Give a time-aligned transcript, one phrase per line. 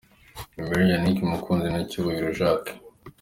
[0.59, 2.73] Emery, Yannick Mukunzi na Cyubahiro Jacques.